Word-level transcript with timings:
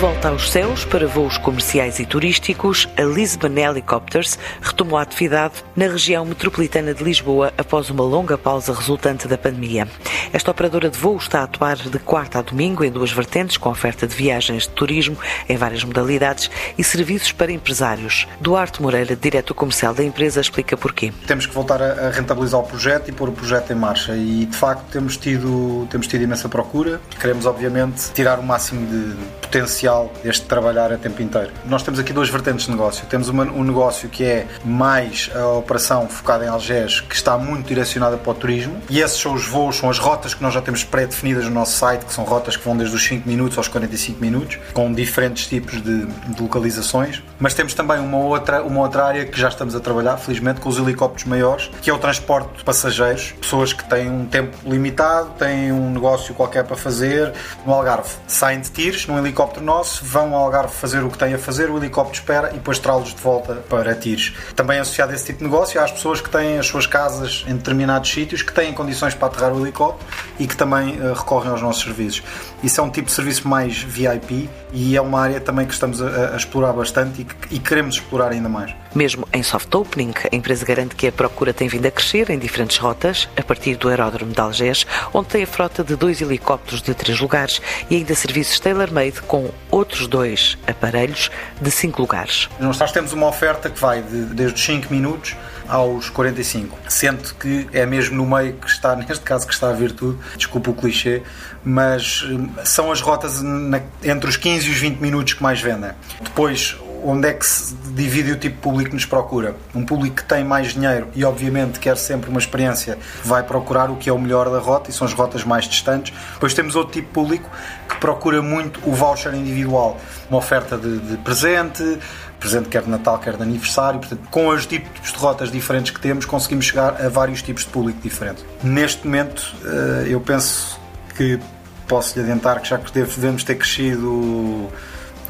volta 0.00 0.30
aos 0.30 0.50
céus 0.50 0.82
para 0.82 1.06
voos 1.06 1.36
comerciais 1.36 1.98
e 1.98 2.06
turísticos, 2.06 2.88
a 2.96 3.02
Lisbon 3.02 3.54
Helicopters 3.54 4.38
retomou 4.62 4.98
a 4.98 5.02
atividade 5.02 5.62
na 5.76 5.88
região 5.88 6.24
metropolitana 6.24 6.94
de 6.94 7.04
Lisboa 7.04 7.52
após 7.58 7.90
uma 7.90 8.02
longa 8.02 8.38
pausa 8.38 8.72
resultante 8.72 9.28
da 9.28 9.36
pandemia. 9.36 9.86
Esta 10.32 10.52
operadora 10.52 10.88
de 10.88 10.96
voo 10.96 11.18
está 11.18 11.40
a 11.40 11.42
atuar 11.42 11.76
de 11.76 11.98
quarta 11.98 12.38
a 12.38 12.42
domingo 12.42 12.82
em 12.82 12.90
duas 12.90 13.12
vertentes, 13.12 13.58
com 13.58 13.68
oferta 13.68 14.06
de 14.06 14.16
viagens 14.16 14.62
de 14.62 14.70
turismo 14.70 15.18
em 15.46 15.58
várias 15.58 15.84
modalidades 15.84 16.50
e 16.78 16.82
serviços 16.82 17.32
para 17.32 17.52
empresários. 17.52 18.26
Duarte 18.40 18.80
Moreira, 18.80 19.14
diretor 19.14 19.52
comercial 19.52 19.92
da 19.92 20.02
empresa, 20.02 20.40
explica 20.40 20.78
porquê. 20.78 21.12
Temos 21.26 21.44
que 21.44 21.52
voltar 21.52 21.82
a 21.82 22.08
rentabilizar 22.08 22.58
o 22.58 22.64
projeto 22.64 23.10
e 23.10 23.12
pôr 23.12 23.28
o 23.28 23.32
projeto 23.32 23.70
em 23.70 23.76
marcha 23.76 24.16
e, 24.16 24.46
de 24.46 24.56
facto, 24.56 24.84
temos 24.90 25.18
tido, 25.18 25.86
temos 25.90 26.06
tido 26.06 26.24
imensa 26.24 26.48
procura. 26.48 27.02
Queremos, 27.20 27.44
obviamente, 27.44 28.10
tirar 28.14 28.38
o 28.38 28.42
máximo 28.42 28.86
de 28.86 29.14
potencial 29.42 29.89
essencial 29.90 30.12
este 30.24 30.46
trabalhar 30.46 30.92
a 30.92 30.98
tempo 30.98 31.20
inteiro. 31.22 31.50
Nós 31.66 31.82
temos 31.82 31.98
aqui 31.98 32.12
duas 32.12 32.28
vertentes 32.28 32.66
de 32.66 32.70
negócio. 32.70 33.06
Temos 33.06 33.28
uma, 33.28 33.44
um 33.44 33.64
negócio 33.64 34.08
que 34.08 34.24
é 34.24 34.46
mais 34.64 35.30
a 35.34 35.46
operação 35.48 36.08
focada 36.08 36.44
em 36.44 36.48
Algés, 36.48 37.00
que 37.00 37.14
está 37.14 37.36
muito 37.36 37.66
direcionada 37.66 38.16
para 38.16 38.30
o 38.30 38.34
turismo, 38.34 38.80
e 38.88 39.00
esses 39.00 39.18
são 39.18 39.34
os 39.34 39.46
voos, 39.46 39.76
são 39.76 39.90
as 39.90 39.98
rotas 39.98 40.34
que 40.34 40.42
nós 40.42 40.54
já 40.54 40.62
temos 40.62 40.84
pré-definidas 40.84 41.44
no 41.44 41.50
nosso 41.50 41.76
site, 41.76 42.04
que 42.04 42.12
são 42.12 42.24
rotas 42.24 42.56
que 42.56 42.64
vão 42.64 42.76
desde 42.76 42.94
os 42.94 43.04
5 43.04 43.28
minutos 43.28 43.58
aos 43.58 43.68
45 43.68 44.20
minutos, 44.20 44.58
com 44.72 44.92
diferentes 44.92 45.46
tipos 45.46 45.82
de, 45.82 46.06
de 46.06 46.42
localizações. 46.42 47.22
Mas 47.38 47.54
temos 47.54 47.74
também 47.74 47.98
uma 47.98 48.18
outra, 48.18 48.62
uma 48.62 48.80
outra 48.80 49.04
área 49.04 49.24
que 49.24 49.38
já 49.40 49.48
estamos 49.48 49.74
a 49.74 49.80
trabalhar, 49.80 50.16
felizmente, 50.18 50.60
com 50.60 50.68
os 50.68 50.78
helicópteros 50.78 51.24
maiores, 51.24 51.70
que 51.80 51.90
é 51.90 51.92
o 51.92 51.98
transporte 51.98 52.58
de 52.58 52.64
passageiros, 52.64 53.32
pessoas 53.40 53.72
que 53.72 53.88
têm 53.88 54.10
um 54.10 54.26
tempo 54.26 54.56
limitado, 54.64 55.30
têm 55.38 55.72
um 55.72 55.90
negócio 55.90 56.34
qualquer 56.34 56.64
para 56.64 56.76
fazer 56.76 57.32
no 57.64 57.72
Algarve. 57.72 58.10
Saem 58.26 58.60
de 58.60 58.70
tiros 58.70 59.06
num 59.06 59.18
helicóptero 59.18 59.64
vão 60.02 60.34
ao 60.34 60.44
Algarve 60.44 60.72
fazer 60.72 61.02
o 61.02 61.10
que 61.10 61.18
têm 61.18 61.34
a 61.34 61.38
fazer, 61.38 61.70
o 61.70 61.76
helicóptero 61.76 62.18
espera 62.18 62.50
e 62.50 62.54
depois 62.54 62.78
trá-los 62.78 63.14
de 63.14 63.20
volta 63.20 63.54
para 63.68 63.94
Tires. 63.94 64.34
Também 64.54 64.78
associado 64.78 65.12
a 65.12 65.14
esse 65.14 65.26
tipo 65.26 65.38
de 65.38 65.44
negócio, 65.44 65.80
há 65.80 65.84
as 65.84 65.92
pessoas 65.92 66.20
que 66.20 66.30
têm 66.30 66.58
as 66.58 66.66
suas 66.66 66.86
casas 66.86 67.44
em 67.46 67.56
determinados 67.56 68.10
sítios, 68.10 68.42
que 68.42 68.52
têm 68.52 68.72
condições 68.72 69.14
para 69.14 69.28
aterrar 69.28 69.52
o 69.52 69.60
helicóptero 69.60 70.08
e 70.38 70.46
que 70.46 70.56
também 70.56 71.00
uh, 71.00 71.14
recorrem 71.14 71.50
aos 71.50 71.62
nossos 71.62 71.82
serviços. 71.82 72.22
Isso 72.62 72.80
é 72.80 72.84
um 72.84 72.90
tipo 72.90 73.06
de 73.06 73.12
serviço 73.12 73.48
mais 73.48 73.82
VIP 73.82 74.48
e 74.72 74.96
é 74.96 75.00
uma 75.00 75.20
área 75.20 75.40
também 75.40 75.66
que 75.66 75.72
estamos 75.72 76.02
a, 76.02 76.34
a 76.34 76.36
explorar 76.36 76.72
bastante 76.72 77.22
e, 77.22 77.56
e 77.56 77.58
queremos 77.58 77.96
explorar 77.96 78.32
ainda 78.32 78.48
mais. 78.48 78.74
Mesmo 78.94 79.26
em 79.32 79.42
soft 79.42 79.74
opening, 79.74 80.12
a 80.30 80.34
empresa 80.34 80.64
garante 80.64 80.94
que 80.94 81.06
a 81.06 81.12
procura 81.12 81.52
tem 81.52 81.68
vindo 81.68 81.86
a 81.86 81.90
crescer 81.90 82.30
em 82.30 82.38
diferentes 82.38 82.76
rotas, 82.78 83.28
a 83.36 83.42
partir 83.42 83.76
do 83.76 83.88
aeródromo 83.88 84.32
de 84.32 84.40
Algés, 84.40 84.86
onde 85.14 85.28
tem 85.28 85.42
a 85.42 85.46
frota 85.46 85.84
de 85.84 85.94
dois 85.96 86.20
helicópteros 86.20 86.82
de 86.82 86.94
três 86.94 87.20
lugares 87.20 87.60
e 87.88 87.96
ainda 87.96 88.14
serviços 88.14 88.58
tailor-made 88.58 89.22
com 89.22 89.50
outros 89.70 90.06
dois 90.06 90.58
aparelhos 90.66 91.30
de 91.60 91.70
cinco 91.70 92.00
lugares. 92.02 92.48
Nós 92.58 92.92
temos 92.92 93.12
uma 93.12 93.26
oferta 93.28 93.70
que 93.70 93.80
vai 93.80 94.02
de, 94.02 94.24
desde 94.26 94.54
os 94.54 94.64
5 94.64 94.92
minutos 94.92 95.36
aos 95.68 96.10
45, 96.10 96.76
sendo 96.88 97.34
que 97.34 97.68
é 97.72 97.86
mesmo 97.86 98.16
no 98.16 98.26
meio 98.26 98.54
que 98.54 98.68
está, 98.68 98.96
neste 98.96 99.20
caso, 99.20 99.46
que 99.46 99.54
está 99.54 99.70
a 99.70 99.72
virtude, 99.72 100.18
desculpa 100.36 100.70
o 100.70 100.74
clichê, 100.74 101.22
mas 101.64 102.22
hum, 102.24 102.48
são 102.64 102.90
as 102.90 103.00
rotas 103.00 103.40
na, 103.40 103.80
entre 104.02 104.28
os 104.28 104.36
15 104.36 104.66
e 104.66 104.70
os 104.70 104.76
20 104.78 104.98
minutos 104.98 105.34
que 105.34 105.42
mais 105.42 105.60
vendem. 105.60 105.92
Depois, 106.20 106.76
onde 107.04 107.28
é 107.28 107.32
que 107.32 107.44
se 107.44 107.74
divide 107.94 108.32
o 108.32 108.36
tipo 108.36 108.56
de 108.56 108.62
público 108.62 108.90
que 108.90 108.96
nos 108.96 109.04
procura? 109.04 109.56
Um 109.74 109.84
público 109.84 110.16
que 110.16 110.24
tem 110.24 110.44
mais 110.44 110.74
dinheiro 110.74 111.08
e, 111.14 111.24
obviamente, 111.24 111.78
quer 111.78 111.96
sempre 111.96 112.30
uma 112.30 112.38
experiência, 112.38 112.98
vai 113.24 113.42
procurar 113.42 113.90
o 113.90 113.96
que 113.96 114.08
é 114.08 114.12
o 114.12 114.18
melhor 114.18 114.50
da 114.50 114.58
rota 114.58 114.90
e 114.90 114.92
são 114.92 115.06
as 115.06 115.12
rotas 115.12 115.44
mais 115.44 115.66
distantes. 115.66 116.12
Depois 116.34 116.54
temos 116.54 116.76
outro 116.76 116.92
tipo 116.92 117.08
de 117.08 117.14
público 117.14 117.50
que 117.88 117.96
procura 117.96 118.40
muito 118.42 118.80
o 118.88 118.92
voucher 118.92 119.34
individual, 119.34 119.98
uma 120.28 120.38
oferta 120.38 120.76
de, 120.76 120.98
de 120.98 121.16
presente, 121.18 121.98
presente 122.38 122.68
quer 122.68 122.82
de 122.82 122.90
Natal, 122.90 123.18
quer 123.18 123.36
de 123.36 123.42
aniversário. 123.42 124.00
Portanto, 124.00 124.22
com 124.30 124.48
os 124.48 124.66
tipos 124.66 125.12
de 125.12 125.18
rotas 125.18 125.50
diferentes 125.50 125.90
que 125.90 126.00
temos, 126.00 126.24
conseguimos 126.24 126.64
chegar 126.64 127.04
a 127.04 127.08
vários 127.08 127.42
tipos 127.42 127.64
de 127.64 127.70
público 127.70 128.00
diferentes. 128.00 128.44
Neste 128.62 129.06
momento, 129.06 129.54
eh, 129.64 130.06
eu 130.08 130.20
penso 130.20 130.80
que 131.16 131.38
posso 131.86 132.16
lhe 132.16 132.24
adiantar 132.24 132.60
que 132.60 132.68
já 132.68 132.76
devemos 132.76 133.44
ter 133.44 133.56
crescido 133.56 134.70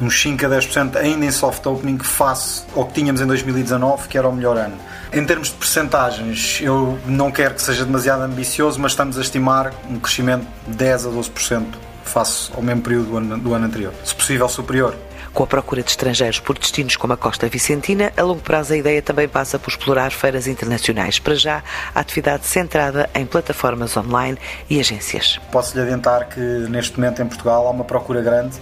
uns 0.01 0.19
5 0.21 0.45
a 0.45 0.49
10% 0.49 0.95
ainda 0.95 1.25
em 1.25 1.31
soft 1.31 1.65
opening 1.65 1.99
face 1.99 2.63
ao 2.75 2.85
que 2.85 2.93
tínhamos 2.93 3.21
em 3.21 3.27
2019, 3.27 4.07
que 4.07 4.17
era 4.17 4.27
o 4.27 4.33
melhor 4.33 4.57
ano. 4.57 4.75
Em 5.13 5.23
termos 5.25 5.49
de 5.49 5.55
percentagens, 5.55 6.59
eu 6.61 6.97
não 7.05 7.31
quero 7.31 7.53
que 7.53 7.61
seja 7.61 7.85
demasiado 7.85 8.23
ambicioso, 8.23 8.79
mas 8.79 8.93
estamos 8.93 9.17
a 9.17 9.21
estimar 9.21 9.73
um 9.89 9.99
crescimento 9.99 10.47
de 10.67 10.75
10 10.75 11.05
a 11.05 11.09
12% 11.09 11.65
face 12.03 12.51
ao 12.53 12.61
mesmo 12.61 12.81
período 12.81 13.09
do 13.09 13.17
ano, 13.17 13.37
do 13.37 13.53
ano 13.53 13.65
anterior, 13.65 13.93
se 14.03 14.13
possível 14.13 14.49
superior. 14.49 14.95
Com 15.33 15.43
a 15.43 15.47
procura 15.47 15.81
de 15.81 15.89
estrangeiros 15.89 16.41
por 16.41 16.57
destinos 16.57 16.97
como 16.97 17.13
a 17.13 17.17
Costa 17.17 17.47
Vicentina, 17.47 18.11
a 18.17 18.21
longo 18.21 18.41
prazo 18.41 18.73
a 18.73 18.77
ideia 18.77 19.01
também 19.01 19.29
passa 19.29 19.57
por 19.57 19.69
explorar 19.69 20.11
feiras 20.11 20.45
internacionais. 20.45 21.19
Para 21.19 21.35
já, 21.35 21.63
a 21.95 22.01
atividade 22.01 22.45
centrada 22.45 23.09
em 23.15 23.25
plataformas 23.25 23.95
online 23.95 24.37
e 24.69 24.77
agências. 24.77 25.39
Posso 25.49 25.73
lhe 25.75 25.83
adiantar 25.83 26.27
que 26.27 26.39
neste 26.39 26.99
momento 26.99 27.21
em 27.21 27.27
Portugal 27.27 27.65
há 27.65 27.69
uma 27.69 27.85
procura 27.85 28.21
grande 28.21 28.57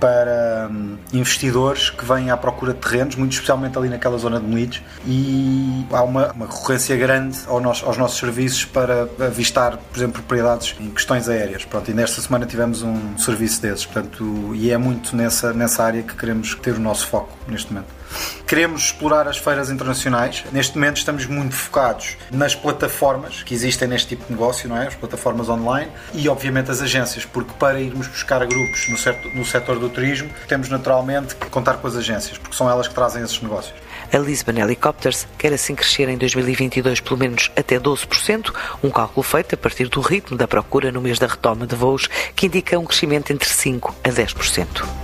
para 0.00 0.68
hum, 0.70 0.96
investidores 1.12 1.90
que 1.90 2.04
vêm 2.04 2.30
à 2.30 2.36
procura 2.36 2.72
de 2.72 2.80
terrenos, 2.80 3.16
muito 3.16 3.32
especialmente 3.32 3.76
ali 3.78 3.88
naquela 3.88 4.18
zona 4.18 4.40
de 4.40 4.46
Melides, 4.46 4.82
e 5.06 5.86
há 5.90 6.02
uma, 6.02 6.32
uma 6.32 6.46
recorrência 6.46 6.96
grande 6.96 7.38
ao 7.46 7.60
nosso, 7.60 7.84
aos 7.86 7.96
nossos 7.96 8.18
serviços 8.18 8.64
para 8.64 9.08
avistar, 9.20 9.76
por 9.76 9.98
exemplo, 9.98 10.22
propriedades 10.22 10.74
em 10.80 10.90
questões 10.90 11.28
aéreas. 11.28 11.64
Pronto, 11.64 11.90
e 11.90 11.94
nesta 11.94 12.20
semana 12.20 12.46
tivemos 12.46 12.82
um 12.82 13.16
serviço 13.18 13.62
desses, 13.62 13.86
portanto, 13.86 14.52
e 14.54 14.70
é 14.70 14.76
muito 14.76 15.16
nessa, 15.16 15.52
nessa 15.52 15.84
área 15.84 16.02
que 16.02 16.14
queremos 16.14 16.54
ter 16.56 16.74
o 16.74 16.80
nosso 16.80 17.06
foco 17.06 17.36
neste 17.48 17.72
momento. 17.72 18.03
Queremos 18.46 18.86
explorar 18.86 19.26
as 19.26 19.38
feiras 19.38 19.70
internacionais. 19.70 20.44
Neste 20.52 20.76
momento 20.76 20.98
estamos 20.98 21.26
muito 21.26 21.54
focados 21.54 22.16
nas 22.30 22.54
plataformas 22.54 23.42
que 23.42 23.54
existem 23.54 23.88
neste 23.88 24.08
tipo 24.08 24.24
de 24.26 24.32
negócio, 24.32 24.68
não 24.68 24.76
é? 24.76 24.86
As 24.86 24.94
plataformas 24.94 25.48
online 25.48 25.90
e, 26.12 26.28
obviamente, 26.28 26.70
as 26.70 26.80
agências, 26.80 27.24
porque 27.24 27.52
para 27.58 27.80
irmos 27.80 28.06
buscar 28.06 28.44
grupos 28.46 28.88
no 28.88 28.98
setor, 28.98 29.34
no 29.34 29.44
setor 29.44 29.78
do 29.78 29.88
turismo, 29.88 30.30
temos 30.46 30.68
naturalmente 30.68 31.34
que 31.34 31.48
contar 31.48 31.74
com 31.74 31.86
as 31.86 31.96
agências, 31.96 32.38
porque 32.38 32.56
são 32.56 32.70
elas 32.70 32.86
que 32.86 32.94
trazem 32.94 33.22
esses 33.22 33.40
negócios. 33.40 33.74
A 34.12 34.18
Lisbon 34.18 34.52
Helicopters 34.52 35.26
quer 35.38 35.52
assim 35.52 35.74
crescer 35.74 36.08
em 36.08 36.16
2022 36.16 37.00
pelo 37.00 37.18
menos 37.18 37.50
até 37.56 37.78
12%, 37.80 38.52
um 38.82 38.90
cálculo 38.90 39.22
feito 39.22 39.54
a 39.54 39.58
partir 39.58 39.88
do 39.88 40.00
ritmo 40.00 40.36
da 40.36 40.46
procura 40.46 40.92
no 40.92 41.00
mês 41.00 41.18
da 41.18 41.26
retoma 41.26 41.66
de 41.66 41.74
voos, 41.74 42.08
que 42.36 42.46
indica 42.46 42.78
um 42.78 42.84
crescimento 42.84 43.32
entre 43.32 43.48
5% 43.48 43.92
a 44.04 44.08
10%. 44.10 45.03